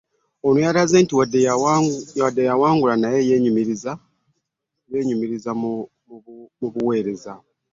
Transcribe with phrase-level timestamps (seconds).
[0.47, 1.13] Ono yalaze nti
[2.21, 3.19] wadde yawangulwa naye
[4.93, 7.31] yenyumiriza mu buweereza